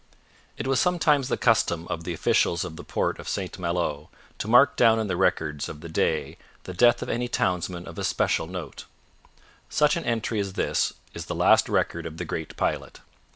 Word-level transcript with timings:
It 0.57 0.65
was 0.65 0.79
sometimes 0.79 1.27
the 1.29 1.37
custom 1.37 1.87
of 1.87 2.05
the 2.05 2.11
officials 2.15 2.65
of 2.65 2.75
the 2.75 2.83
port 2.83 3.19
of 3.19 3.29
St 3.29 3.59
Malo 3.59 4.09
to 4.39 4.47
mark 4.47 4.75
down 4.75 4.97
in 4.97 5.05
the 5.05 5.15
records 5.15 5.69
of 5.69 5.81
the 5.81 5.89
day 5.89 6.39
the 6.63 6.73
death 6.73 7.03
of 7.03 7.09
any 7.09 7.27
townsman 7.27 7.85
of 7.85 7.99
especial 7.99 8.47
note. 8.47 8.85
Such 9.69 9.95
an 9.95 10.03
entry 10.03 10.39
as 10.39 10.53
this 10.53 10.93
is 11.13 11.25
the 11.27 11.35
last 11.35 11.69
record 11.69 12.07
of 12.07 12.17
the 12.17 12.25
great 12.25 12.57
pilot. 12.57 12.99